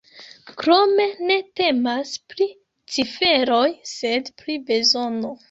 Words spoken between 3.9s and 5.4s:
sed pri bezono.